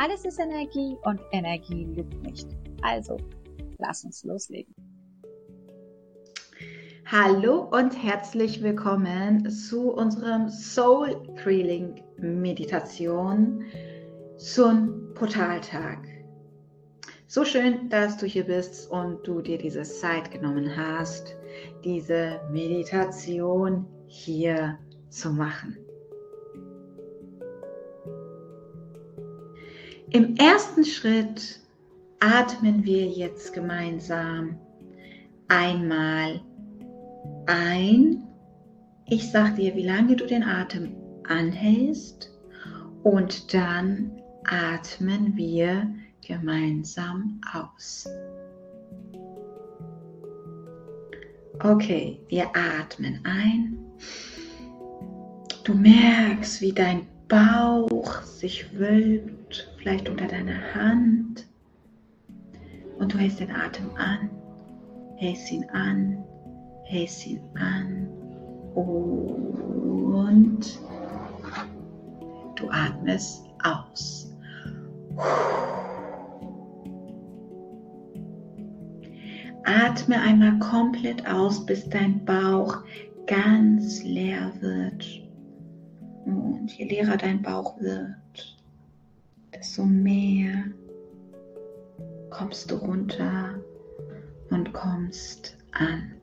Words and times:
Alles 0.00 0.24
ist 0.24 0.38
Energie 0.38 0.96
und 1.02 1.20
Energie 1.32 1.84
lügt 1.84 2.22
nicht. 2.22 2.46
Also, 2.82 3.16
lass 3.78 4.04
uns 4.04 4.22
loslegen. 4.22 4.72
Hallo 7.04 7.62
und 7.72 8.00
herzlich 8.00 8.62
willkommen 8.62 9.50
zu 9.50 9.90
unserem 9.90 10.50
Soul 10.50 11.20
Thrilling 11.42 12.00
Meditation 12.18 13.64
zum 14.36 15.14
Portaltag. 15.14 16.06
So 17.26 17.44
schön, 17.44 17.88
dass 17.88 18.18
du 18.18 18.26
hier 18.26 18.44
bist 18.44 18.88
und 18.92 19.26
du 19.26 19.42
dir 19.42 19.58
diese 19.58 19.82
Zeit 19.82 20.30
genommen 20.30 20.76
hast, 20.76 21.34
diese 21.82 22.40
Meditation 22.52 23.84
hier 24.06 24.78
zu 25.08 25.32
machen. 25.32 25.76
Im 30.10 30.36
ersten 30.36 30.86
Schritt 30.86 31.60
atmen 32.20 32.82
wir 32.84 33.06
jetzt 33.06 33.52
gemeinsam 33.52 34.58
einmal 35.48 36.40
ein. 37.46 38.24
Ich 39.06 39.30
sage 39.30 39.56
dir, 39.56 39.76
wie 39.76 39.84
lange 39.84 40.16
du 40.16 40.26
den 40.26 40.44
Atem 40.44 40.96
anhältst 41.24 42.32
und 43.02 43.52
dann 43.52 44.22
atmen 44.44 45.36
wir 45.36 45.94
gemeinsam 46.26 47.40
aus. 47.52 48.08
Okay, 51.62 52.18
wir 52.28 52.48
atmen 52.56 53.20
ein. 53.24 53.78
Du 55.64 55.74
merkst, 55.74 56.62
wie 56.62 56.72
dein 56.72 57.06
Bauch 57.28 58.22
sich 58.22 58.78
wölbt, 58.78 59.37
vielleicht 59.78 60.08
unter 60.08 60.26
deiner 60.26 60.74
Hand. 60.74 61.46
Und 62.98 63.14
du 63.14 63.18
hältst 63.18 63.40
den 63.40 63.50
Atem 63.50 63.90
an, 63.96 64.30
hältst 65.16 65.52
ihn 65.52 65.64
an, 65.70 66.24
hältst 66.84 67.26
ihn 67.26 67.40
an 67.54 68.08
und 68.74 70.80
du 72.56 72.68
atmest 72.70 73.44
aus. 73.62 74.32
Atme 79.64 80.20
einmal 80.20 80.58
komplett 80.58 81.26
aus, 81.28 81.64
bis 81.66 81.88
dein 81.88 82.24
Bauch 82.24 82.78
ganz 83.26 84.02
leer 84.02 84.52
wird. 84.60 85.22
Und 86.24 86.70
je 86.76 86.86
leerer 86.86 87.16
dein 87.16 87.42
Bauch 87.42 87.78
wird, 87.80 88.14
desto 89.58 89.84
mehr 89.84 90.64
kommst 92.30 92.70
du 92.70 92.76
runter 92.76 93.60
und 94.50 94.72
kommst 94.72 95.56
an. 95.72 96.14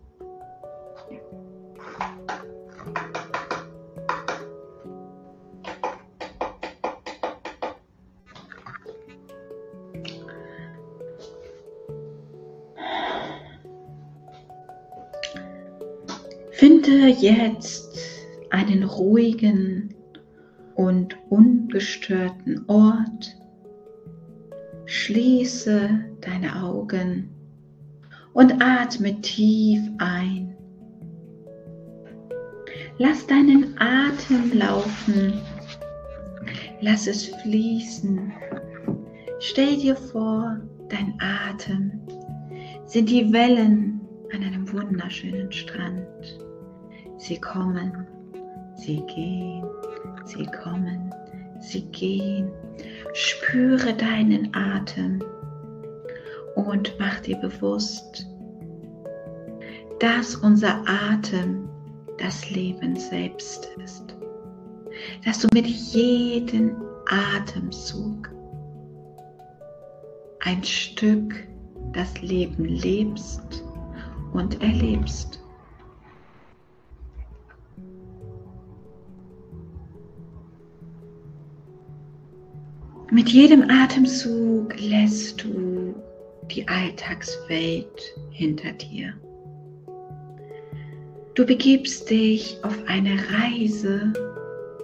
Finde 16.52 17.10
jetzt 17.10 18.00
einen 18.50 18.84
ruhigen 18.84 19.94
und 20.76 21.18
ungestörten 21.30 22.64
Ort. 22.68 23.35
Schließe 25.06 26.00
deine 26.22 26.64
Augen 26.64 27.30
und 28.34 28.60
atme 28.60 29.22
tief 29.22 29.80
ein. 30.00 30.58
Lass 32.98 33.28
deinen 33.28 33.76
Atem 33.78 34.52
laufen. 34.58 35.34
Lass 36.82 37.06
es 37.06 37.26
fließen. 37.28 38.34
Stell 39.38 39.78
dir 39.78 39.96
vor, 39.96 40.60
dein 40.90 41.14
Atem 41.20 41.92
sind 42.86 43.08
die 43.08 43.32
Wellen 43.32 44.02
an 44.34 44.42
einem 44.42 44.74
wunderschönen 44.74 45.52
Strand. 45.52 46.08
Sie 47.18 47.40
kommen, 47.40 48.08
sie 48.74 49.04
gehen, 49.06 49.66
sie 50.24 50.48
kommen, 50.48 51.14
sie 51.60 51.84
gehen. 51.92 52.50
Spüre 53.18 53.94
deinen 53.94 54.54
Atem 54.54 55.24
und 56.56 56.94
mach 57.00 57.22
dir 57.22 57.38
bewusst, 57.38 58.28
dass 60.02 60.36
unser 60.36 60.84
Atem 60.86 61.70
das 62.18 62.50
Leben 62.50 62.98
selbst 62.98 63.70
ist. 63.82 64.18
Dass 65.24 65.40
du 65.40 65.48
mit 65.54 65.66
jedem 65.66 66.76
Atemzug 67.08 68.30
ein 70.42 70.62
Stück 70.66 71.48
das 71.94 72.22
Leben 72.22 72.66
lebst 72.66 73.64
und 74.34 74.62
erlebst. 74.62 75.42
Mit 83.16 83.30
jedem 83.30 83.70
Atemzug 83.70 84.78
lässt 84.78 85.42
du 85.42 85.96
die 86.52 86.68
Alltagswelt 86.68 88.14
hinter 88.32 88.74
dir. 88.74 89.14
Du 91.34 91.46
begibst 91.46 92.10
dich 92.10 92.58
auf 92.64 92.78
eine 92.88 93.18
Reise 93.32 94.12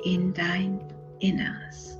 in 0.05 0.33
dein 0.33 0.79
Inneres. 1.19 1.90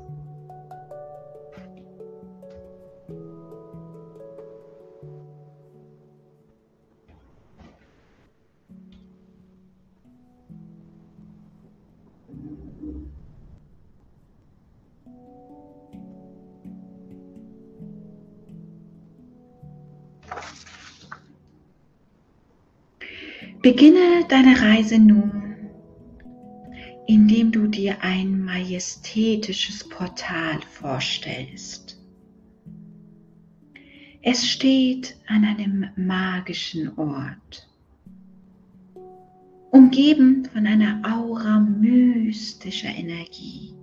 Beginne 23.62 24.25
deine 24.28 24.59
Reise 24.59 24.97
nun, 24.97 25.69
indem 27.06 27.52
du 27.52 27.68
dir 27.68 27.97
ein 28.02 28.44
majestätisches 28.44 29.88
Portal 29.88 30.60
vorstellst. 30.72 32.00
Es 34.24 34.48
steht 34.48 35.16
an 35.28 35.45
einem 35.45 35.89
magischen 35.95 36.98
Ort, 36.98 37.69
umgeben 39.72 40.45
von 40.45 40.66
einer 40.66 41.01
Aura 41.04 41.60
mystischer 41.60 42.89
Energie. 42.89 43.75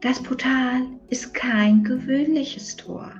Das 0.00 0.20
Portal 0.22 0.82
ist 1.08 1.34
kein 1.34 1.84
gewöhnliches 1.84 2.74
Tor. 2.76 3.12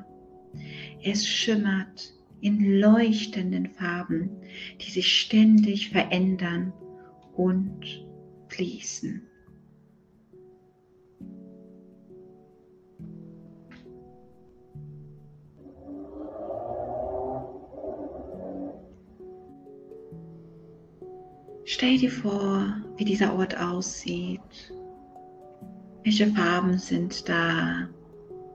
Es 1.02 1.26
schimmert 1.26 2.14
in 2.40 2.80
leuchtenden 2.80 3.66
Farben, 3.66 4.30
die 4.80 4.90
sich 4.90 5.12
ständig 5.20 5.90
verändern 5.90 6.72
und 7.34 8.06
fließen. 8.48 9.22
Stell 21.64 21.98
dir 21.98 22.10
vor, 22.10 22.76
wie 22.96 23.04
dieser 23.04 23.32
Ort 23.38 23.56
aussieht. 23.56 24.40
Welche 26.02 26.26
Farben 26.26 26.78
sind 26.78 27.28
da? 27.28 27.88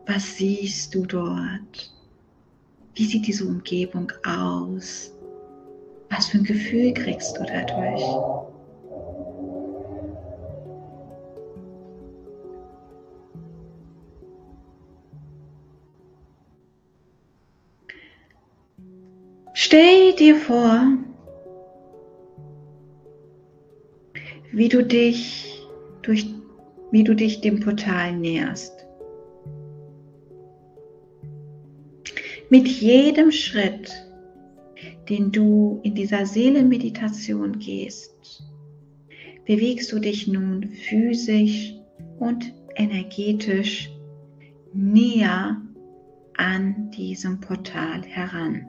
Was 0.08 0.38
siehst 0.38 0.94
du 0.94 1.06
dort? 1.06 1.92
Wie 2.94 3.06
sieht 3.06 3.28
diese 3.28 3.46
Umgebung 3.46 4.12
aus? 4.26 5.12
Was 6.10 6.28
für 6.28 6.38
ein 6.38 6.44
Gefühl 6.44 6.94
kriegst 6.94 7.38
du 7.38 7.44
dadurch? 7.44 8.02
Stell 19.54 20.14
dir 20.14 20.36
vor, 20.36 20.98
wie 24.52 24.70
du 24.70 24.84
dich 24.84 25.60
durch, 26.04 26.28
wie 26.92 27.04
du 27.04 27.16
dich 27.16 27.42
dem 27.42 27.60
Portal 27.60 28.16
näherst. 28.16 28.75
Mit 32.50 32.68
jedem 32.68 33.32
Schritt, 33.32 33.92
den 35.10 35.32
du 35.32 35.80
in 35.84 35.96
dieser 35.96 36.28
Seelenmeditation 36.28 37.58
gehst, 37.58 38.44
bewegst 39.46 39.92
du 39.92 40.00
dich 40.00 40.28
nun 40.28 40.70
physisch 40.70 41.74
und 42.20 42.54
energetisch 42.76 43.90
näher 44.74 45.60
an 46.38 46.92
diesem 46.92 47.40
Portal 47.40 48.04
heran. 48.04 48.68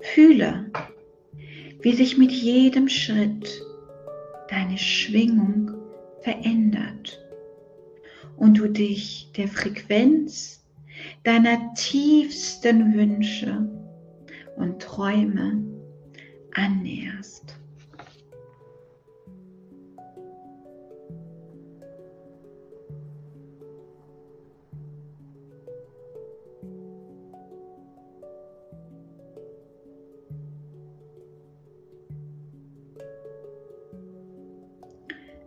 Fühle, 0.00 0.70
wie 1.82 1.92
sich 1.92 2.16
mit 2.16 2.32
jedem 2.32 2.88
Schritt 2.88 3.60
deine 4.48 4.78
Schwingung 4.78 5.72
verändert 6.22 7.22
und 8.38 8.58
du 8.58 8.68
dich 8.68 9.32
der 9.36 9.48
Frequenz 9.48 10.65
deiner 11.26 11.74
tiefsten 11.74 12.94
Wünsche 12.94 13.68
und 14.54 14.80
Träume 14.80 15.60
annäherst. 16.54 17.56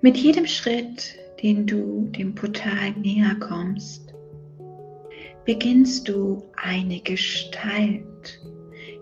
Mit 0.01 0.17
jedem 0.17 0.45
Schritt, 0.45 1.15
den 1.41 1.65
du 1.65 2.09
dem 2.09 2.35
Portal 2.35 2.91
näher 2.97 3.35
kommst, 3.39 4.08
beginnst 5.49 6.07
du 6.07 6.43
eine 6.57 6.99
Gestalt 6.99 8.39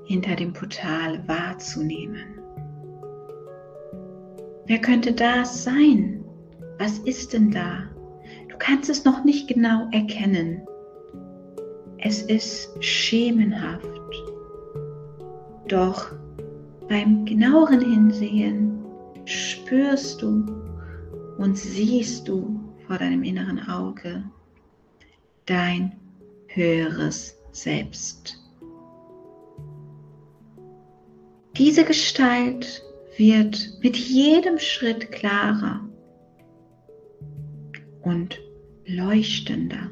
hinter 0.06 0.34
dem 0.34 0.54
Portal 0.54 1.22
wahrzunehmen. 1.28 2.40
Wer 4.66 4.80
könnte 4.80 5.12
das 5.12 5.66
sein? 5.66 6.24
Was 6.80 7.00
ist 7.00 7.34
denn 7.34 7.52
da? 7.52 7.90
Du 8.48 8.56
kannst 8.60 8.90
es 8.90 9.04
noch 9.04 9.26
nicht 9.26 9.50
genau 9.50 9.90
erkennen. 9.92 10.66
Es 11.98 12.22
ist 12.22 12.82
schemenhaft. 12.82 13.84
Doch 15.68 16.14
beim 16.88 17.26
genaueren 17.26 17.82
Hinsehen 17.82 18.86
spürst 19.26 20.22
du, 20.22 20.46
und 21.40 21.58
siehst 21.58 22.30
du 22.30 22.58
vor 22.88 22.98
deinem 22.98 23.24
inneren 23.24 23.68
Auge 23.68 24.24
dein 25.46 26.07
höheres 26.58 27.38
Selbst. 27.52 28.38
Diese 31.56 31.86
Gestalt 31.86 32.84
wird 33.18 33.80
mit 33.82 33.96
jedem 33.96 34.60
Schritt 34.60 35.12
klarer 35.12 35.88
und 38.02 38.40
leuchtender. 38.86 39.90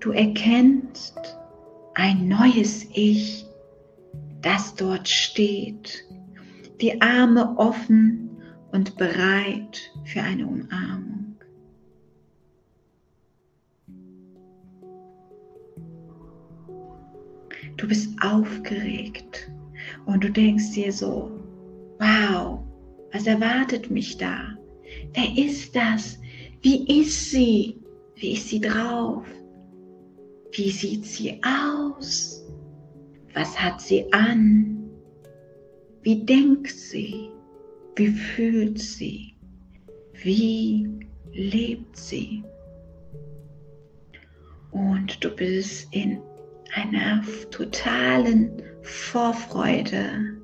Du 0.00 0.12
erkennst 0.12 1.18
ein 1.94 2.28
neues 2.28 2.86
Ich, 2.94 3.46
das 4.42 4.74
dort 4.74 5.08
steht, 5.08 6.04
die 6.80 7.00
Arme 7.00 7.56
offen 7.58 8.30
und 8.72 8.96
bereit 8.96 9.90
für 10.04 10.20
eine 10.22 10.46
Umarmung. 10.46 11.25
Du 17.86 17.90
bist 17.90 18.20
aufgeregt 18.20 19.48
und 20.06 20.24
du 20.24 20.28
denkst 20.28 20.72
dir 20.72 20.92
so, 20.92 21.30
wow, 22.00 22.58
was 23.12 23.28
erwartet 23.28 23.92
mich 23.92 24.18
da? 24.18 24.58
Wer 25.14 25.38
ist 25.38 25.76
das? 25.76 26.18
Wie 26.62 27.00
ist 27.00 27.30
sie? 27.30 27.80
Wie 28.16 28.32
ist 28.32 28.48
sie 28.48 28.60
drauf? 28.60 29.24
Wie 30.50 30.68
sieht 30.68 31.04
sie 31.04 31.40
aus? 31.44 32.44
Was 33.34 33.56
hat 33.56 33.80
sie 33.80 34.12
an? 34.12 34.90
Wie 36.02 36.24
denkt 36.24 36.72
sie? 36.72 37.30
Wie 37.94 38.08
fühlt 38.08 38.80
sie? 38.80 39.36
Wie 40.24 40.88
lebt 41.32 41.96
sie? 41.96 42.42
Und 44.72 45.22
du 45.22 45.30
bist 45.30 45.86
in 45.94 46.18
einer 46.74 47.22
totalen 47.50 48.62
Vorfreude, 48.82 50.38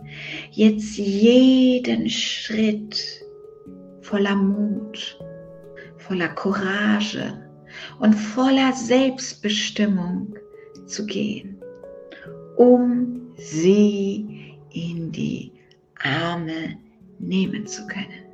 jetzt 0.51 0.97
jeden 0.97 2.09
Schritt 2.09 3.25
voller 4.01 4.35
Mut, 4.35 5.19
voller 5.99 6.29
Courage 6.29 7.49
und 8.01 8.15
voller 8.15 8.73
Selbstbestimmung 8.73 10.35
zu 10.87 11.07
gehen, 11.07 11.63
um 12.57 13.33
sie 13.37 14.57
in 14.73 15.13
die 15.13 15.53
Arme 16.03 16.77
nehmen 17.19 17.67
zu 17.67 17.87
können. 17.87 18.32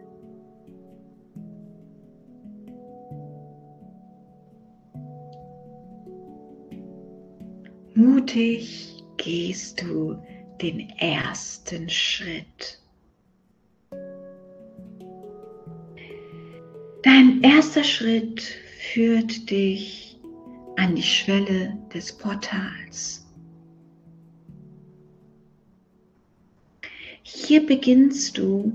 Mutig 7.99 9.03
gehst 9.17 9.83
du 9.83 10.23
den 10.63 10.89
ersten 11.01 11.89
Schritt. 11.89 12.81
Dein 17.03 17.43
erster 17.43 17.83
Schritt 17.83 18.41
führt 18.93 19.51
dich 19.51 20.17
an 20.77 20.95
die 20.95 21.03
Schwelle 21.03 21.77
des 21.93 22.17
Portals. 22.17 23.27
Hier 27.25 27.67
beginnst 27.67 28.39
du 28.39 28.73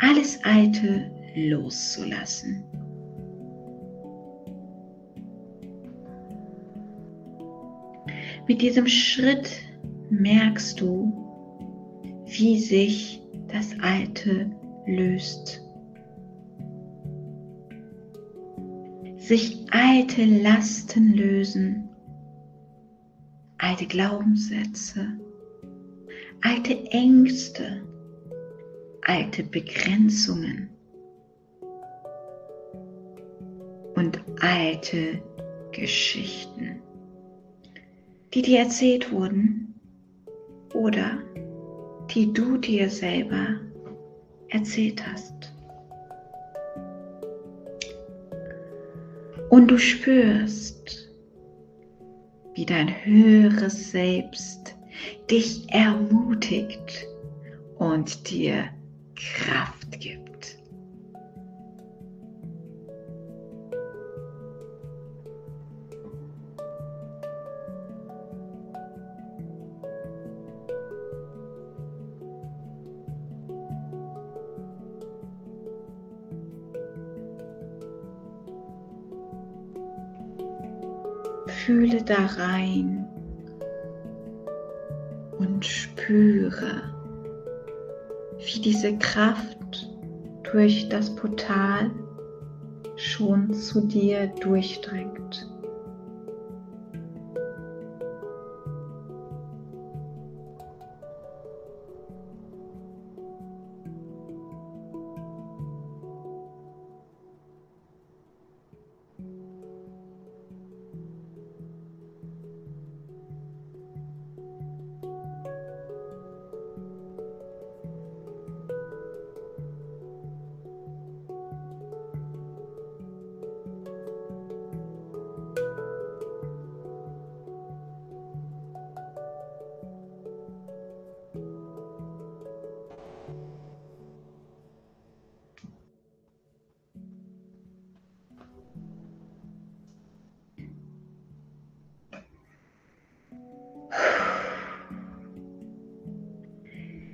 alles 0.00 0.42
Alte 0.42 1.12
loszulassen. 1.36 2.64
Mit 8.50 8.62
diesem 8.62 8.88
Schritt 8.88 9.48
merkst 10.10 10.80
du, 10.80 11.12
wie 12.26 12.58
sich 12.58 13.22
das 13.46 13.76
Alte 13.80 14.50
löst. 14.88 15.62
Sich 19.18 19.64
alte 19.70 20.24
Lasten 20.24 21.14
lösen, 21.14 21.88
alte 23.58 23.86
Glaubenssätze, 23.86 25.06
alte 26.40 26.74
Ängste, 26.90 27.86
alte 29.02 29.44
Begrenzungen. 29.44 30.70
Und 33.94 34.20
alte 34.40 35.22
Geschichten, 35.70 36.82
die 38.34 38.42
dir 38.42 38.60
erzählt 38.60 39.10
wurden 39.12 39.74
oder 40.74 41.18
die 42.10 42.32
du 42.32 42.56
dir 42.58 42.88
selber 42.88 43.60
erzählt 44.48 45.04
hast. 45.06 45.52
Und 49.50 49.68
du 49.68 49.78
spürst, 49.78 51.10
wie 52.54 52.66
dein 52.66 52.88
höheres 53.04 53.90
Selbst 53.90 54.76
dich 55.30 55.68
ermutigt 55.72 57.06
und 57.78 58.30
dir 58.30 58.64
Kraft 59.16 60.00
gibt. 60.00 60.29
Fühle 81.66 82.02
da 82.02 82.26
rein 82.38 83.06
und 85.38 85.64
spüre, 85.64 86.82
wie 88.38 88.60
diese 88.60 88.96
Kraft 88.96 89.90
durch 90.42 90.88
das 90.88 91.14
Portal 91.14 91.90
schon 92.96 93.52
zu 93.52 93.86
dir 93.86 94.28
durchdringt. 94.40 95.49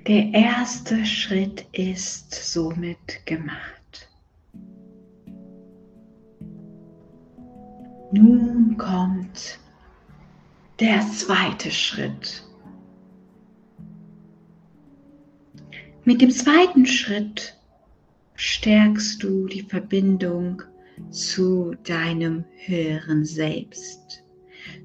Der 0.07 0.33
erste 0.33 1.05
Schritt 1.05 1.65
ist 1.73 2.33
somit 2.33 3.25
gemacht. 3.25 4.07
Nun 8.13 8.77
kommt 8.77 9.59
der 10.79 11.01
zweite 11.11 11.71
Schritt. 11.71 12.45
Mit 16.05 16.21
dem 16.21 16.31
zweiten 16.31 16.85
Schritt 16.85 17.57
stärkst 18.35 19.21
du 19.21 19.47
die 19.47 19.63
Verbindung 19.63 20.61
zu 21.09 21.75
deinem 21.83 22.45
höheren 22.65 23.25
Selbst, 23.25 24.23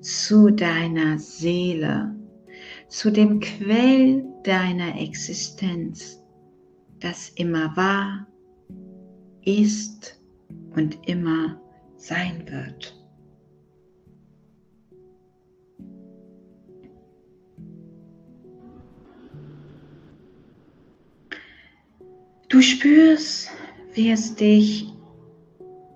zu 0.00 0.50
deiner 0.50 1.20
Seele, 1.20 2.12
zu 2.88 3.12
dem 3.12 3.38
Quell 3.38 4.31
deiner 4.42 5.00
Existenz, 5.00 6.22
das 7.00 7.30
immer 7.30 7.76
war, 7.76 8.26
ist 9.44 10.20
und 10.74 10.98
immer 11.08 11.60
sein 11.96 12.44
wird. 12.48 12.98
Du 22.48 22.60
spürst, 22.60 23.50
wie 23.94 24.10
es 24.10 24.34
dich 24.34 24.92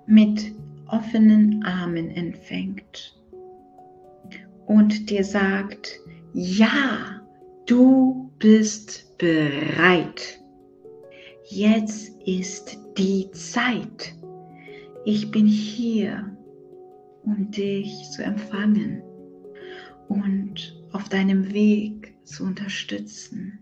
mit 0.07 0.55
offenen 0.88 1.62
Armen 1.65 2.11
empfängt 2.11 3.21
und 4.67 5.11
dir 5.11 5.23
sagt, 5.23 6.00
ja, 6.33 7.21
du 7.67 8.25
bist 8.38 9.16
bereit. 9.19 10.40
Jetzt 11.45 12.12
ist 12.26 12.78
die 12.99 13.31
Zeit. 13.31 14.14
Ich 15.05 15.31
bin 15.31 15.47
hier, 15.47 16.37
um 17.25 17.50
dich 17.50 18.11
zu 18.11 18.23
empfangen 18.23 19.02
und 20.09 20.76
auf 20.93 21.09
deinem 21.09 21.52
Weg 21.52 22.14
zu 22.25 22.45
unterstützen. 22.45 23.59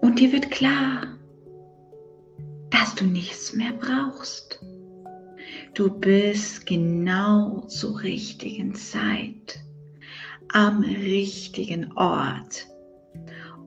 Und 0.00 0.18
dir 0.18 0.32
wird 0.32 0.50
klar, 0.50 1.13
dass 2.84 2.94
du 2.96 3.06
nichts 3.06 3.54
mehr 3.54 3.72
brauchst. 3.72 4.62
Du 5.72 5.88
bist 5.88 6.66
genau 6.66 7.60
zur 7.60 8.02
richtigen 8.02 8.74
Zeit, 8.74 9.58
am 10.52 10.82
richtigen 10.82 11.90
Ort. 11.92 12.66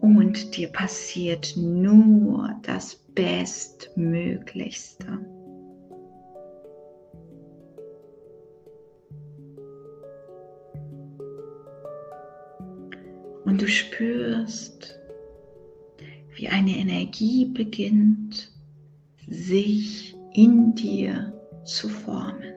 Und 0.02 0.56
dir 0.56 0.68
passiert 0.68 1.56
nur 1.58 2.54
das 2.62 2.94
Bestmöglichste. 3.16 5.08
Und 13.46 13.60
du 13.64 13.68
spürst, 13.68 14.94
wie 16.36 16.50
eine 16.50 16.78
Energie 16.78 17.46
beginnt, 17.46 18.52
sich 19.48 20.14
in 20.34 20.76
dir 20.76 21.34
zu 21.64 21.88
formen. 21.88 22.54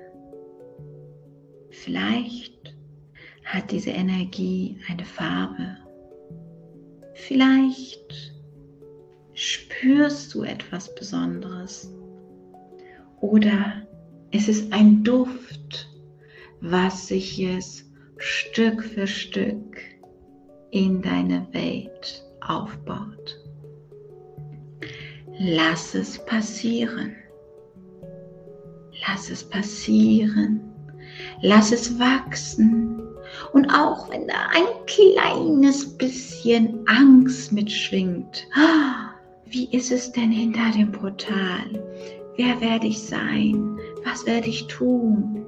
Vielleicht 1.70 2.74
hat 3.44 3.70
diese 3.70 3.90
Energie 3.90 4.76
eine 4.88 5.04
Farbe. 5.04 5.76
Vielleicht 7.14 8.34
spürst 9.34 10.34
du 10.34 10.42
etwas 10.42 10.92
Besonderes. 10.96 11.94
Oder 13.20 13.86
es 14.32 14.48
ist 14.48 14.72
ein 14.72 15.04
Duft, 15.04 15.88
was 16.60 17.06
sich 17.06 17.38
jetzt 17.38 17.84
Stück 18.16 18.82
für 18.82 19.06
Stück 19.06 19.78
in 20.72 21.02
deine 21.02 21.46
Welt 21.52 22.24
aufbaut. 22.40 23.19
Lass 25.42 25.94
es 25.94 26.18
passieren. 26.18 27.16
Lass 29.08 29.30
es 29.30 29.42
passieren. 29.42 30.60
Lass 31.40 31.72
es 31.72 31.98
wachsen. 31.98 33.00
Und 33.54 33.70
auch 33.70 34.10
wenn 34.10 34.28
da 34.28 34.34
ein 34.52 34.66
kleines 34.84 35.96
bisschen 35.96 36.86
Angst 36.88 37.52
mitschwingt, 37.52 38.46
wie 39.46 39.74
ist 39.74 39.90
es 39.90 40.12
denn 40.12 40.30
hinter 40.30 40.72
dem 40.76 40.92
Portal? 40.92 41.70
Wer 42.36 42.60
werde 42.60 42.88
ich 42.88 43.00
sein? 43.00 43.78
Was 44.04 44.26
werde 44.26 44.48
ich 44.48 44.66
tun? 44.66 45.46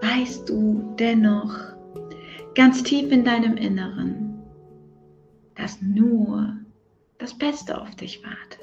Weißt 0.00 0.48
du 0.48 0.96
dennoch 0.98 1.56
ganz 2.56 2.82
tief 2.82 3.12
in 3.12 3.24
deinem 3.24 3.56
Inneren, 3.56 4.42
dass 5.54 5.80
nur 5.80 6.56
das 7.22 7.38
Beste 7.38 7.80
auf 7.80 7.94
dich 7.94 8.20
wartet. 8.24 8.61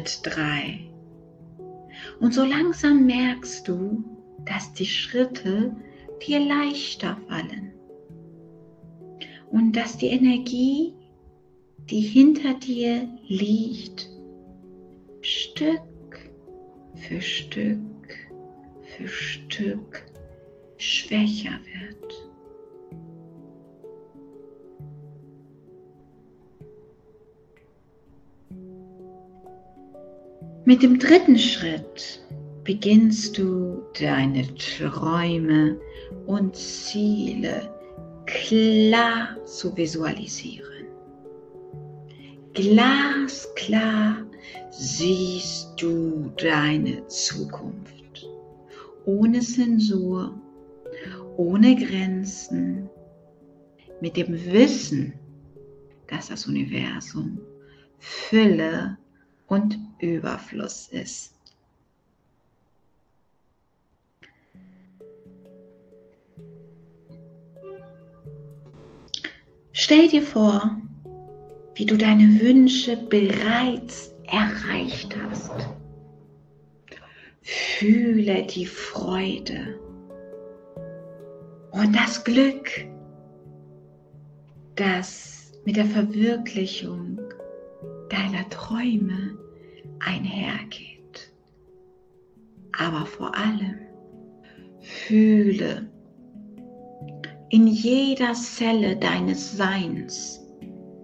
Schritt 0.00 0.20
3. 0.22 0.80
Und 2.20 2.32
so 2.32 2.44
langsam 2.44 3.04
merkst 3.04 3.68
du, 3.68 4.02
dass 4.46 4.72
die 4.72 4.86
Schritte 4.86 5.76
dir 6.26 6.40
leichter 6.40 7.18
fallen 7.28 7.72
und 9.50 9.72
dass 9.72 9.98
die 9.98 10.06
Energie, 10.06 10.94
die 11.90 12.00
hinter 12.00 12.54
dir 12.54 13.08
liegt, 13.26 14.08
Stück 15.20 15.82
für 16.94 17.20
Stück 17.20 17.78
für 18.96 19.08
Stück 19.08 20.02
schwächer 20.78 21.58
wird. 21.74 22.29
Mit 30.70 30.84
dem 30.84 31.00
dritten 31.00 31.36
Schritt 31.36 32.20
beginnst 32.62 33.36
du 33.36 33.82
deine 34.00 34.46
Träume 34.54 35.80
und 36.26 36.54
Ziele 36.54 37.74
klar 38.24 39.36
zu 39.46 39.76
visualisieren. 39.76 40.86
Glasklar 42.54 44.18
siehst 44.70 45.74
du 45.76 46.30
deine 46.36 47.04
Zukunft. 47.08 48.28
Ohne 49.06 49.40
Zensur, 49.40 50.40
ohne 51.36 51.74
Grenzen, 51.74 52.88
mit 54.00 54.16
dem 54.16 54.32
Wissen, 54.52 55.14
dass 56.06 56.28
das 56.28 56.46
Universum 56.46 57.40
Fülle 57.98 58.96
und 59.48 59.76
Überfluss 60.00 60.88
ist. 60.88 61.34
Stell 69.72 70.08
dir 70.08 70.22
vor, 70.22 70.76
wie 71.74 71.86
du 71.86 71.96
deine 71.96 72.40
Wünsche 72.40 72.96
bereits 72.96 74.14
erreicht 74.24 75.16
hast. 75.16 75.50
Fühle 77.40 78.46
die 78.46 78.66
Freude 78.66 79.80
und 81.72 81.96
das 81.96 82.22
Glück, 82.22 82.70
das 84.76 85.52
mit 85.64 85.76
der 85.76 85.86
Verwirklichung 85.86 87.18
deiner 88.10 88.48
Träume 88.50 89.39
einhergeht. 90.00 91.32
Aber 92.72 93.06
vor 93.06 93.34
allem 93.34 93.78
fühle 94.80 95.90
in 97.50 97.66
jeder 97.66 98.32
Zelle 98.34 98.96
deines 98.96 99.56
Seins 99.56 100.40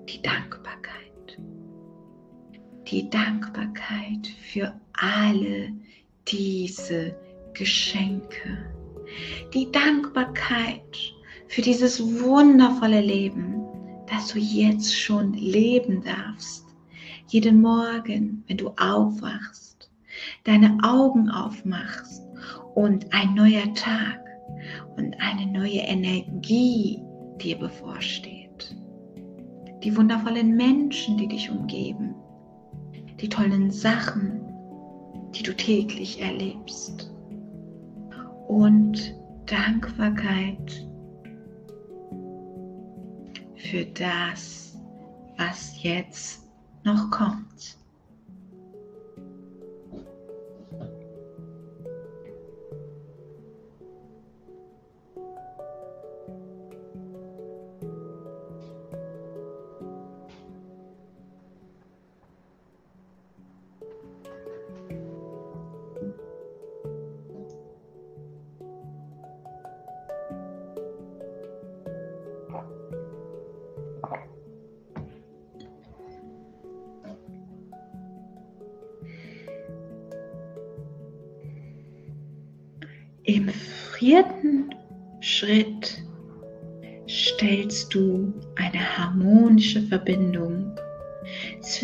die 0.09 0.23
Dankbarkeit. 0.23 1.39
Die 2.89 3.11
Dankbarkeit 3.11 4.29
für 4.53 4.73
alle 4.93 5.73
diese 6.29 7.17
Geschenke. 7.53 8.73
Die 9.55 9.71
Dankbarkeit 9.73 11.15
für 11.49 11.63
dieses 11.63 12.01
wundervolle 12.21 13.01
Leben, 13.01 13.63
das 14.09 14.29
du 14.29 14.39
jetzt 14.39 14.95
schon 14.95 15.33
leben 15.33 16.03
darfst. 16.03 16.66
Jeden 17.29 17.61
Morgen, 17.61 18.45
wenn 18.47 18.57
du 18.57 18.69
aufwachst, 18.79 19.91
deine 20.45 20.79
Augen 20.85 21.29
aufmachst 21.29 22.23
und 22.77 23.13
ein 23.13 23.35
neuer 23.35 23.75
Tag 23.75 24.21
und 24.97 25.17
eine 25.19 25.51
neue 25.51 25.81
Energie 25.81 27.03
dir 27.39 27.59
bevorsteht. 27.59 28.77
Die 29.83 29.97
wundervollen 29.97 30.55
Menschen, 30.57 31.19
die 31.19 31.27
dich 31.27 31.51
umgeben, 31.51 32.15
die 33.21 33.29
tollen 33.29 33.73
Sachen, 33.73 34.41
die 35.35 35.43
du 35.43 35.53
täglich 35.53 36.21
erlebst 36.23 37.13
und 38.47 39.17
Dankbarkeit 39.47 40.87
für 43.57 43.85
das, 43.87 44.79
was 45.37 45.83
jetzt 45.83 46.46
noch 46.87 47.11
kommt. 47.11 47.77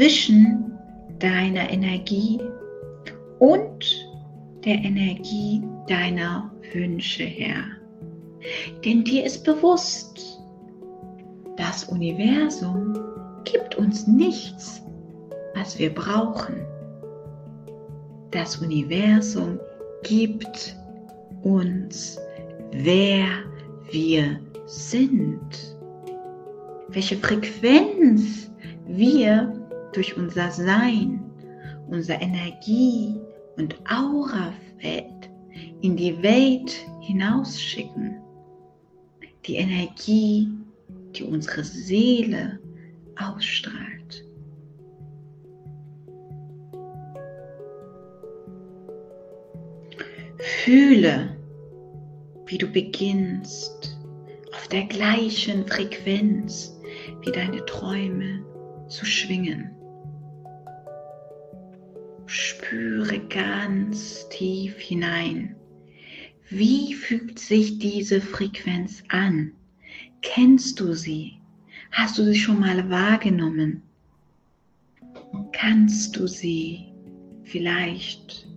Zwischen 0.02 0.76
deiner 1.20 1.70
Energie 1.70 2.40
und 3.38 4.08
der 4.64 4.74
Energie 4.74 5.62
deiner 5.86 6.50
Wünsche 6.72 7.22
her. 7.22 7.62
Denn 8.84 9.04
dir 9.04 9.24
ist 9.24 9.44
bewusst, 9.44 10.40
das 11.56 11.84
Universum 11.84 12.98
gibt 13.44 13.76
uns 13.76 14.08
nichts, 14.08 14.82
was 15.54 15.78
wir 15.78 15.94
brauchen. 15.94 16.66
Das 18.32 18.56
Universum 18.56 19.60
gibt 20.02 20.76
uns, 21.44 22.18
wer 22.72 23.26
wir 23.92 24.40
sind, 24.66 25.76
welche 26.88 27.18
Frequenz 27.18 28.50
wir 28.88 29.61
durch 29.92 30.16
unser 30.16 30.50
Sein, 30.50 31.22
unsere 31.88 32.20
Energie 32.20 33.14
und 33.56 33.76
Aurafeld 33.90 35.30
in 35.80 35.96
die 35.96 36.22
Welt 36.22 36.72
hinausschicken. 37.00 38.20
Die 39.46 39.56
Energie, 39.56 40.48
die 41.14 41.24
unsere 41.24 41.64
Seele 41.64 42.58
ausstrahlt. 43.16 44.24
Fühle, 50.64 51.36
wie 52.46 52.58
du 52.58 52.66
beginnst 52.66 53.98
auf 54.54 54.68
der 54.68 54.84
gleichen 54.84 55.66
Frequenz 55.66 56.78
wie 57.22 57.32
deine 57.32 57.64
Träume 57.66 58.44
zu 58.88 59.04
schwingen. 59.04 59.70
Spüre 62.34 63.18
ganz 63.28 64.26
tief 64.30 64.78
hinein. 64.78 65.54
Wie 66.48 66.94
fühlt 66.94 67.38
sich 67.38 67.78
diese 67.78 68.22
Frequenz 68.22 69.04
an? 69.08 69.52
Kennst 70.22 70.80
du 70.80 70.94
sie? 70.94 71.34
Hast 71.90 72.16
du 72.16 72.24
sie 72.24 72.38
schon 72.38 72.58
mal 72.58 72.88
wahrgenommen? 72.88 73.82
Kannst 75.52 76.16
du 76.16 76.26
sie 76.26 76.94
vielleicht 77.44 78.48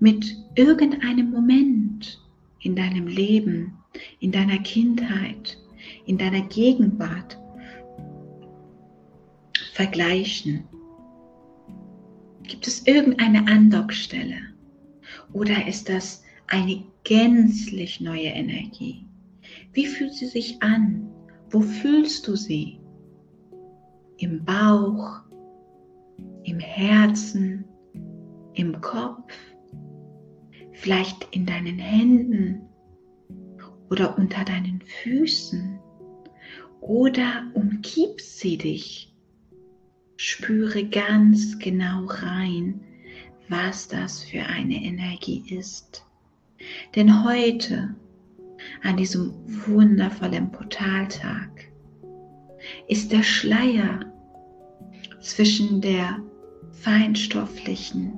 mit 0.00 0.36
irgendeinem 0.54 1.30
Moment 1.30 2.20
in 2.60 2.76
deinem 2.76 3.06
Leben, 3.06 3.72
in 4.20 4.32
deiner 4.32 4.58
Kindheit, 4.58 5.56
in 6.04 6.18
deiner 6.18 6.42
Gegenwart 6.42 7.40
vergleichen? 9.72 10.64
Gibt 12.64 12.78
es 12.78 12.86
irgendeine 12.86 13.46
Andockstelle? 13.46 14.38
Oder 15.34 15.68
ist 15.68 15.90
das 15.90 16.22
eine 16.46 16.82
gänzlich 17.02 18.00
neue 18.00 18.28
Energie? 18.28 19.06
Wie 19.74 19.84
fühlt 19.84 20.14
sie 20.14 20.24
sich 20.24 20.62
an? 20.62 21.06
Wo 21.50 21.60
fühlst 21.60 22.26
du 22.26 22.36
sie? 22.36 22.80
Im 24.16 24.42
Bauch, 24.46 25.20
im 26.44 26.58
Herzen, 26.58 27.66
im 28.54 28.80
Kopf? 28.80 29.34
vielleicht 30.72 31.28
in 31.32 31.44
deinen 31.44 31.78
Händen 31.78 32.62
oder 33.90 34.16
unter 34.16 34.42
deinen 34.42 34.80
Füßen 35.02 35.78
oder 36.80 37.44
umgib 37.52 38.22
sie 38.22 38.56
dich. 38.56 39.13
Spüre 40.26 40.84
ganz 40.84 41.58
genau 41.58 42.06
rein, 42.06 42.80
was 43.50 43.88
das 43.88 44.24
für 44.24 44.40
eine 44.40 44.82
Energie 44.82 45.44
ist. 45.50 46.02
Denn 46.96 47.26
heute, 47.26 47.94
an 48.82 48.96
diesem 48.96 49.34
wundervollen 49.66 50.50
Portaltag, 50.50 51.70
ist 52.88 53.12
der 53.12 53.22
Schleier 53.22 54.00
zwischen 55.20 55.82
der 55.82 56.18
feinstofflichen 56.72 58.14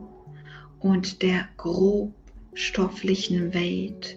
und 0.79 1.23
der 1.23 1.49
grobstofflichen 1.57 3.53
Welt 3.53 4.17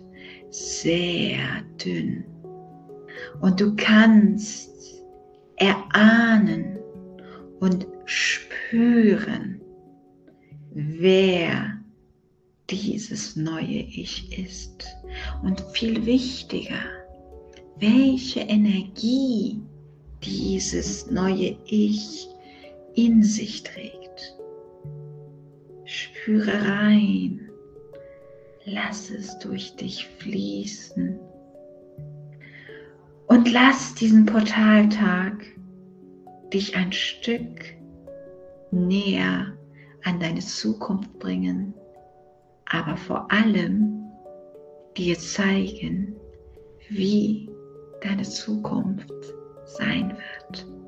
sehr 0.52 1.64
dünn. 1.84 2.24
Und 3.42 3.60
du 3.60 3.76
kannst 3.76 5.02
erahnen 5.56 6.79
und 7.60 7.88
spüren, 8.06 9.62
wer 10.72 11.80
dieses 12.70 13.36
neue 13.36 13.80
Ich 13.80 14.38
ist. 14.38 14.86
Und 15.44 15.62
viel 15.72 16.06
wichtiger, 16.06 16.80
welche 17.78 18.42
Energie 18.42 19.62
dieses 20.24 21.10
neue 21.10 21.58
Ich 21.66 22.28
in 22.96 23.24
sich 23.24 23.64
trägt. 23.64 24.36
Spüre 25.86 26.54
rein, 26.68 27.50
lass 28.66 29.10
es 29.10 29.40
durch 29.40 29.76
dich 29.76 30.06
fließen 30.20 31.20
und 33.28 33.52
lass 33.52 33.96
diesen 33.96 34.26
Portaltag 34.26 35.34
dich 36.54 36.76
ein 36.76 36.92
Stück 36.92 37.76
näher 38.72 39.58
an 40.04 40.20
deine 40.20 40.40
Zukunft 40.40 41.20
bringen, 41.20 41.74
aber 42.66 42.98
vor 42.98 43.32
allem 43.32 44.04
dir 44.98 45.18
zeigen, 45.18 46.16
wie 46.90 47.50
deine 48.02 48.24
Zukunft 48.24 49.12
sein 49.66 50.18
wird. 50.18 50.79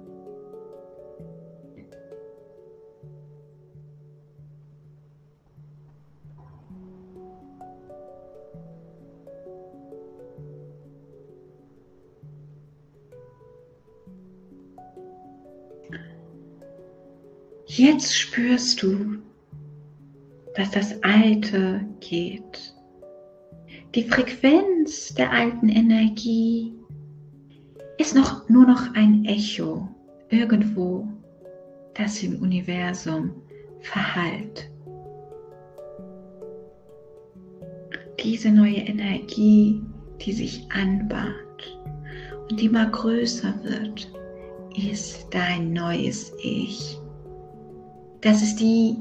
Jetzt 17.73 18.13
spürst 18.17 18.83
du, 18.83 19.19
dass 20.55 20.71
das 20.71 21.01
Alte 21.03 21.79
geht. 22.01 22.75
Die 23.95 24.03
Frequenz 24.03 25.13
der 25.13 25.31
alten 25.31 25.69
Energie 25.69 26.73
ist 27.97 28.13
noch, 28.13 28.49
nur 28.49 28.67
noch 28.67 28.93
ein 28.93 29.23
Echo 29.23 29.87
irgendwo, 30.27 31.07
das 31.93 32.21
im 32.21 32.41
Universum 32.41 33.31
verhallt. 33.79 34.69
Diese 38.21 38.51
neue 38.51 38.81
Energie, 38.81 39.81
die 40.19 40.33
sich 40.33 40.67
anbahnt 40.73 41.79
und 42.49 42.59
die 42.59 42.65
immer 42.65 42.87
größer 42.87 43.53
wird, 43.63 44.11
ist 44.75 45.27
dein 45.31 45.71
neues 45.71 46.33
Ich. 46.43 47.00
Das 48.21 48.43
ist 48.43 48.57
die 48.57 48.97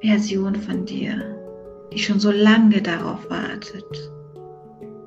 Version 0.00 0.54
von 0.54 0.86
dir, 0.86 1.36
die 1.92 1.98
schon 1.98 2.18
so 2.18 2.30
lange 2.30 2.80
darauf 2.80 3.28
wartet, 3.28 3.84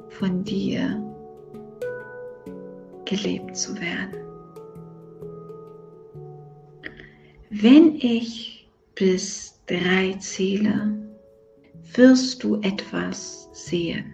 von 0.09 0.43
dir 0.43 1.03
gelebt 3.05 3.57
zu 3.57 3.75
werden. 3.81 4.21
Wenn 7.49 7.95
ich 7.95 8.69
bis 8.93 9.59
drei 9.65 10.15
zähle, 10.19 10.95
wirst 11.95 12.43
du 12.43 12.57
etwas 12.61 13.49
sehen. 13.51 14.13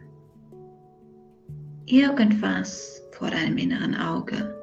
Irgendwas 1.85 3.01
vor 3.11 3.29
deinem 3.29 3.57
inneren 3.57 3.95
Auge. 3.95 4.56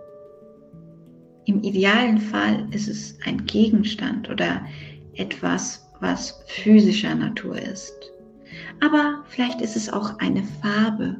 Im 1.46 1.62
idealen 1.62 2.18
Fall 2.18 2.66
ist 2.70 2.88
es 2.88 3.18
ein 3.24 3.44
Gegenstand 3.44 4.30
oder 4.30 4.64
etwas, 5.14 5.86
was 6.00 6.42
physischer 6.46 7.14
Natur 7.14 7.60
ist. 7.60 7.94
Aber 8.80 9.24
vielleicht 9.28 9.60
ist 9.60 9.76
es 9.76 9.92
auch 9.92 10.18
eine 10.18 10.42
Farbe 10.62 11.16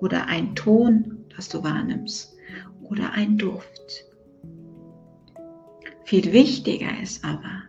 oder 0.00 0.26
ein 0.26 0.54
Ton, 0.54 1.24
das 1.36 1.48
du 1.48 1.62
wahrnimmst 1.62 2.36
oder 2.82 3.12
ein 3.12 3.38
Duft. 3.38 4.04
Viel 6.04 6.32
wichtiger 6.32 7.00
ist 7.02 7.24
aber, 7.24 7.62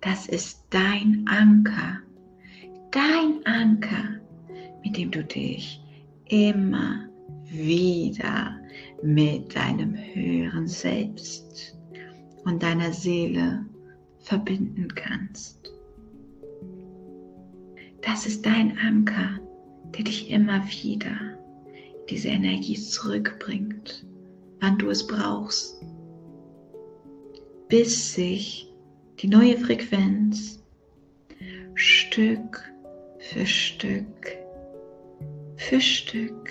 das 0.00 0.26
ist 0.26 0.64
dein 0.70 1.24
Anker, 1.28 1.98
dein 2.90 3.44
Anker, 3.44 4.20
mit 4.82 4.96
dem 4.96 5.10
du 5.10 5.22
dich 5.24 5.80
immer 6.28 7.08
wieder 7.44 8.58
mit 9.02 9.54
deinem 9.54 9.94
höheren 9.94 10.66
Selbst 10.66 11.76
und 12.44 12.62
deiner 12.62 12.92
Seele 12.92 13.64
verbinden 14.18 14.88
kannst. 14.94 15.72
Das 18.02 18.26
ist 18.26 18.44
dein 18.44 18.76
Anker, 18.78 19.38
der 19.96 20.04
dich 20.04 20.30
immer 20.30 20.62
wieder 20.66 21.38
diese 22.10 22.28
Energie 22.28 22.74
zurückbringt, 22.74 24.04
wann 24.60 24.78
du 24.78 24.90
es 24.90 25.06
brauchst, 25.06 25.84
bis 27.68 28.14
sich 28.14 28.72
die 29.20 29.28
neue 29.28 29.56
Frequenz 29.56 30.62
Stück 31.74 32.62
für 33.18 33.46
Stück 33.46 34.36
für 35.56 35.80
Stück 35.80 36.50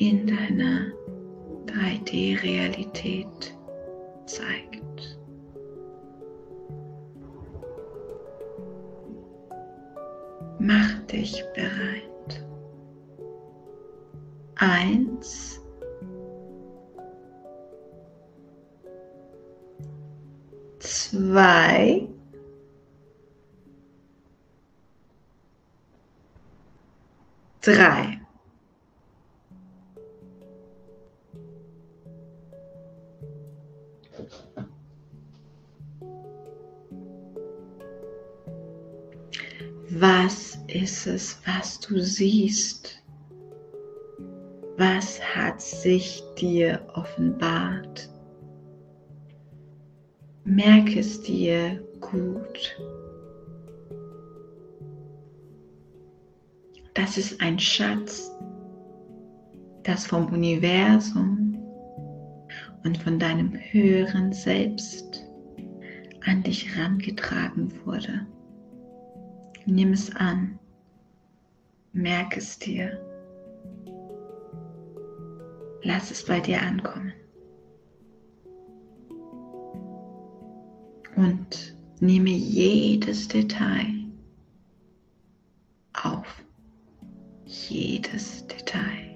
in 0.00 0.26
deiner 0.28 0.92
3D-Realität 1.66 3.56
zeigt. 4.26 5.18
Mach 10.60 10.98
dich 11.06 11.44
bereit. 11.54 12.46
Eins. 14.56 15.60
Zwei. 20.78 22.08
Drei. 27.62 28.17
Was 40.00 40.56
ist 40.68 41.08
es, 41.08 41.40
was 41.44 41.80
du 41.80 41.98
siehst? 42.00 43.02
Was 44.76 45.20
hat 45.34 45.60
sich 45.60 46.22
dir 46.38 46.80
offenbart? 46.94 48.08
Merke 50.44 51.00
es 51.00 51.20
dir 51.22 51.82
gut. 52.00 52.78
Das 56.94 57.18
ist 57.18 57.40
ein 57.40 57.58
Schatz, 57.58 58.30
das 59.82 60.06
vom 60.06 60.26
Universum 60.32 61.58
und 62.84 62.98
von 62.98 63.18
deinem 63.18 63.52
höheren 63.52 64.32
Selbst 64.32 65.26
an 66.24 66.44
dich 66.44 66.68
herangetragen 66.68 67.72
wurde. 67.84 68.28
Nimm 69.70 69.92
es 69.92 70.10
an, 70.16 70.58
merke 71.92 72.38
es 72.38 72.58
dir, 72.58 72.98
lass 75.82 76.10
es 76.10 76.24
bei 76.24 76.40
dir 76.40 76.62
ankommen. 76.62 77.12
Und 81.16 81.76
nehme 82.00 82.30
jedes 82.30 83.28
Detail 83.28 84.06
auf, 85.92 86.42
jedes 87.44 88.46
Detail. 88.46 89.07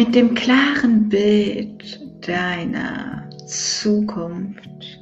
Mit 0.00 0.14
dem 0.14 0.34
klaren 0.34 1.10
Bild 1.10 2.00
deiner 2.26 3.28
Zukunft 3.46 4.98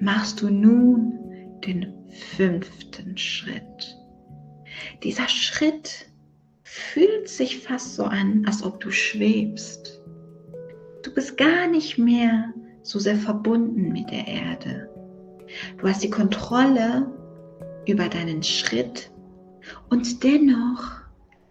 machst 0.00 0.40
du 0.40 0.48
nun 0.48 1.12
den 1.66 1.92
fünften 2.34 3.18
Schritt. 3.18 3.98
Dieser 5.02 5.28
Schritt 5.28 6.10
fühlt 6.62 7.28
sich 7.28 7.58
fast 7.58 7.94
so 7.96 8.04
an, 8.04 8.42
als 8.46 8.62
ob 8.62 8.80
du 8.80 8.90
schwebst. 8.90 10.00
Du 11.02 11.12
bist 11.12 11.36
gar 11.36 11.66
nicht 11.66 11.98
mehr 11.98 12.54
so 12.84 12.98
sehr 12.98 13.16
verbunden 13.16 13.92
mit 13.92 14.10
der 14.10 14.26
Erde. 14.26 14.88
Du 15.76 15.86
hast 15.86 16.02
die 16.02 16.08
Kontrolle 16.08 17.06
über 17.86 18.08
deinen 18.08 18.42
Schritt 18.42 19.10
und 19.90 20.24
dennoch 20.24 21.02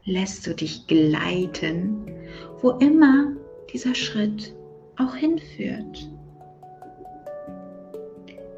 lässt 0.05 0.47
du 0.47 0.55
dich 0.55 0.87
gleiten, 0.87 2.14
wo 2.61 2.71
immer 2.71 3.33
dieser 3.71 3.95
Schritt 3.95 4.53
auch 4.97 5.15
hinführt. 5.15 6.09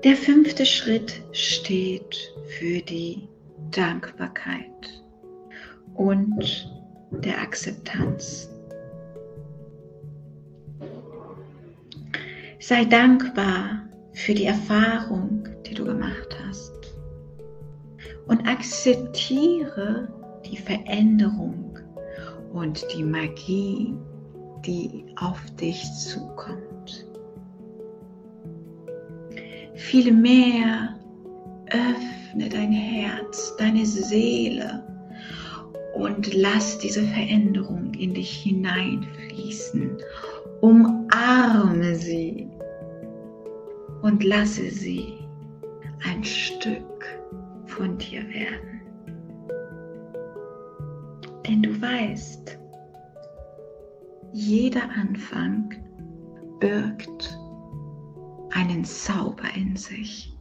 Der 0.04 0.16
fünfte 0.16 0.66
Schritt 0.66 1.22
steht 1.32 2.34
für 2.60 2.80
die 2.82 3.28
Dankbarkeit 3.72 5.04
und 5.96 6.72
der 7.12 7.42
Akzeptanz. 7.42 8.50
Sei 12.60 12.86
dankbar 12.86 13.88
für 14.14 14.34
die 14.34 14.46
Erfahrung, 14.46 15.48
die 15.66 15.74
du 15.74 15.86
gemacht 15.86 16.38
hast. 16.48 16.74
Und 18.28 18.48
akzeptiere 18.48 20.08
die 20.46 20.58
Veränderung 20.58 21.67
und 22.58 22.84
die 22.96 23.04
Magie, 23.04 23.94
die 24.66 25.06
auf 25.18 25.40
dich 25.60 25.84
zukommt. 25.94 27.06
Vielmehr 29.76 31.00
öffne 31.68 32.50
dein 32.50 32.72
Herz, 32.72 33.56
deine 33.58 33.86
Seele 33.86 34.84
und 35.96 36.34
lass 36.34 36.80
diese 36.80 37.04
Veränderung 37.04 37.94
in 37.94 38.16
dich 38.16 38.42
hineinfließen. 38.42 39.98
Umarme 40.62 41.96
sie 41.96 42.50
und 44.02 44.24
lasse 44.24 44.72
sie 44.72 45.14
ein 46.04 46.24
Stück 46.24 47.06
von 47.66 47.98
dir 48.00 48.28
werden. 48.30 48.77
Denn 51.48 51.64
du 51.64 51.82
weißt, 51.82 52.58
jeder 54.34 54.84
Anfang 54.90 55.74
birgt 56.60 57.40
einen 58.52 58.84
Zauber 58.84 59.48
in 59.56 59.76
sich. 59.76 60.34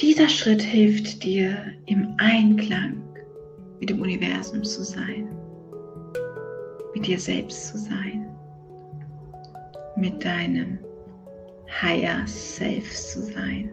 Dieser 0.00 0.28
Schritt 0.28 0.62
hilft 0.62 1.22
dir, 1.22 1.56
im 1.86 2.14
Einklang 2.18 3.02
mit 3.78 3.90
dem 3.90 4.00
Universum 4.00 4.64
zu 4.64 4.84
sein, 4.84 5.28
mit 6.94 7.06
dir 7.06 7.18
selbst 7.18 7.68
zu 7.68 7.78
sein, 7.78 8.21
mit 10.02 10.24
deinem 10.24 10.80
Higher 11.80 12.26
Self 12.26 12.92
zu 12.92 13.22
sein. 13.22 13.70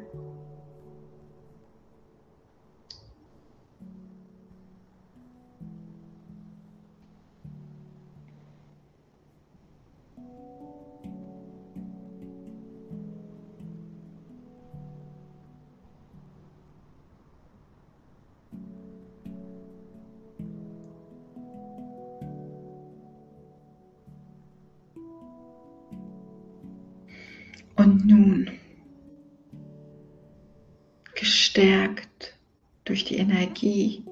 Und 27.90 28.06
nun, 28.06 28.52
gestärkt 31.16 32.38
durch 32.86 33.04
die 33.04 33.16
Energie 33.16 34.06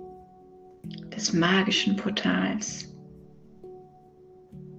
des 1.15 1.31
magischen 1.31 1.95
Portals 1.95 2.91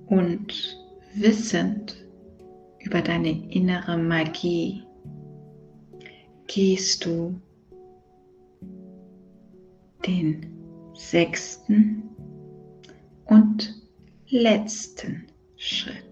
und 0.07 0.83
wissend 1.15 2.05
über 2.81 3.01
deine 3.01 3.31
innere 3.53 3.97
Magie, 3.97 4.83
gehst 6.49 7.05
du 7.05 7.41
den 10.05 10.45
sechsten 10.95 12.03
und 13.27 13.81
letzten 14.27 15.29
Schritt. 15.55 16.08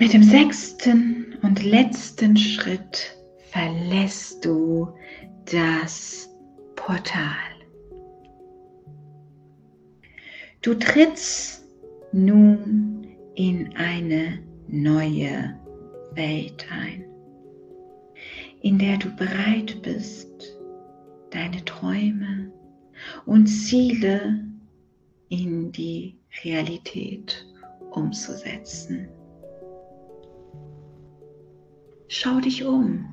Mit 0.00 0.12
dem 0.12 0.22
sechsten 0.22 1.36
und 1.42 1.64
letzten 1.64 2.36
Schritt 2.36 3.16
verlässt 3.50 4.44
du 4.44 4.88
das 5.44 6.28
Portal. 6.76 7.32
Du 10.62 10.74
trittst 10.74 11.64
nun 12.12 13.08
in 13.34 13.74
eine 13.76 14.38
neue 14.68 15.58
Welt 16.12 16.64
ein, 16.70 17.04
in 18.62 18.78
der 18.78 18.98
du 18.98 19.10
bereit 19.16 19.82
bist, 19.82 20.56
deine 21.30 21.64
Träume 21.64 22.52
und 23.26 23.48
Ziele 23.48 24.44
in 25.28 25.72
die 25.72 26.16
Realität 26.44 27.44
umzusetzen. 27.90 29.08
Schau 32.10 32.40
dich 32.40 32.64
um. 32.64 33.04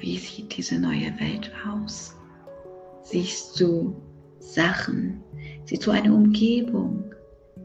Wie 0.00 0.18
sieht 0.18 0.56
diese 0.56 0.76
neue 0.78 1.18
Welt 1.20 1.52
aus? 1.64 2.16
Siehst 3.04 3.60
du 3.60 3.94
Sachen? 4.40 5.22
Siehst 5.64 5.86
du 5.86 5.92
eine 5.92 6.12
Umgebung? 6.12 7.14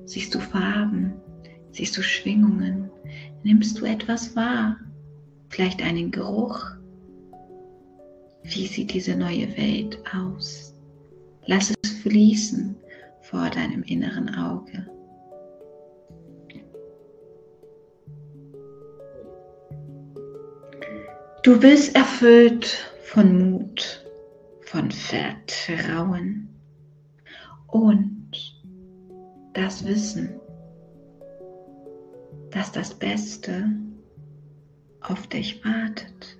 Siehst 0.05 0.35
du 0.35 0.39
Farben? 0.39 1.13
Siehst 1.71 1.97
du 1.97 2.03
Schwingungen? 2.03 2.91
Nimmst 3.43 3.79
du 3.79 3.85
etwas 3.85 4.35
wahr? 4.35 4.77
Vielleicht 5.49 5.81
einen 5.81 6.11
Geruch? 6.11 6.63
Wie 8.43 8.67
sieht 8.67 8.93
diese 8.93 9.15
neue 9.15 9.57
Welt 9.57 9.99
aus? 10.15 10.75
Lass 11.47 11.73
es 11.81 11.91
fließen 12.03 12.75
vor 13.21 13.49
deinem 13.49 13.81
inneren 13.83 14.33
Auge. 14.35 14.85
Du 21.47 21.57
bist 21.57 21.95
erfüllt 21.95 22.65
von 23.03 23.51
Mut, 23.51 24.05
von 24.63 24.91
Vertrauen 24.91 26.49
und 27.67 28.33
das 29.53 29.85
Wissen, 29.85 30.41
dass 32.51 32.73
das 32.73 32.93
Beste 32.93 33.65
auf 34.99 35.27
dich 35.27 35.63
wartet. 35.63 36.36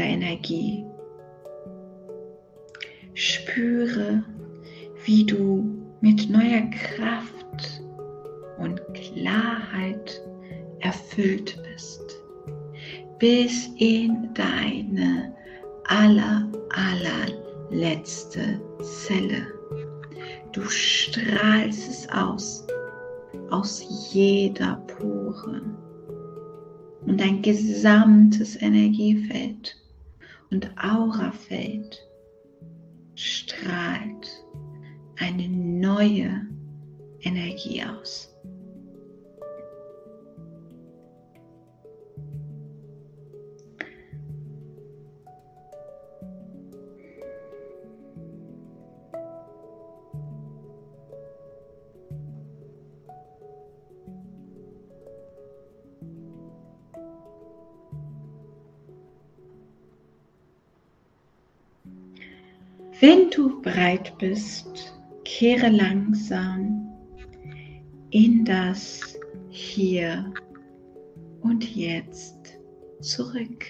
Dieser 0.00 0.08
Energie. 0.08 0.84
Spüre, 3.14 4.22
wie 5.04 5.24
du 5.24 5.64
mit 6.00 6.30
neuer 6.30 6.62
Kraft 6.70 7.82
und 8.58 8.80
Klarheit 8.94 10.22
erfüllt 10.80 11.60
bist, 11.70 12.00
bis 13.18 13.68
in 13.78 14.30
deine 14.34 15.34
aller, 15.84 16.50
allerletzte 16.70 18.60
Zelle. 18.80 19.46
Du 20.52 20.62
strahlst 20.62 21.90
es 21.90 22.08
aus, 22.10 22.66
aus 23.50 24.12
jeder 24.12 24.76
Pore 24.86 25.60
und 27.06 27.20
dein 27.20 27.42
gesamtes 27.42 28.60
Energiefeld 28.60 29.19
und 30.60 30.76
Aurafeld 30.78 32.06
strahlt 33.14 34.44
eine 35.18 35.48
neue 35.48 36.46
Energie 37.20 37.82
aus. 37.82 38.29
Wenn 63.30 63.46
du 63.46 63.62
bereit 63.62 64.18
bist, 64.18 64.92
kehre 65.24 65.68
langsam 65.68 66.88
in 68.10 68.44
das 68.44 69.16
Hier 69.50 70.32
und 71.40 71.76
Jetzt 71.76 72.58
zurück. 73.00 73.66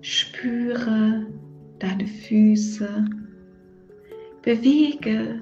Spüre 0.00 1.26
deine 1.80 2.06
Füße, 2.06 3.04
bewege 4.40 5.41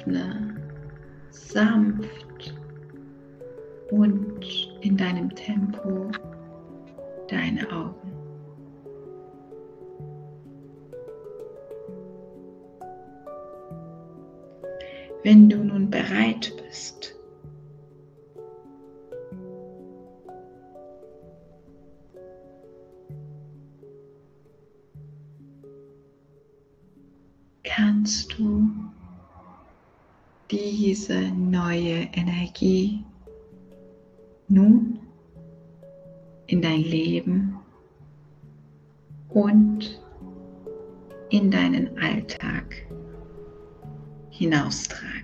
öffne 0.00 0.56
sanft 1.30 2.54
und 3.90 4.44
in 4.80 4.96
deinem 4.96 5.34
Tempo 5.34 6.10
deine 7.28 7.70
Augen. 7.70 8.12
Wenn 15.22 15.48
du 15.50 15.58
nun 15.58 15.90
bereit 15.90 16.52
bist, 16.64 17.14
diese 31.10 31.32
neue 31.32 32.08
Energie 32.12 33.04
nun 34.48 35.00
in 36.46 36.62
dein 36.62 36.82
Leben 36.82 37.56
und 39.30 40.00
in 41.30 41.50
deinen 41.50 41.98
Alltag 41.98 42.86
hinaustragen. 44.30 45.19